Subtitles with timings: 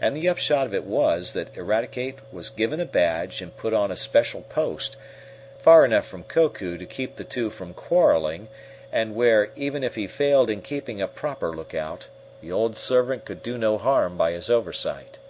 [0.00, 3.92] And the upshot of it was that Eradicate was given a badge, and put on
[3.92, 4.96] a special post,
[5.60, 8.48] far enough from Koku to keep the two from quarreling,
[8.90, 12.08] and where, even if he failed in keeping a proper lookout,
[12.40, 15.20] the old servant could do no harm by his oversight.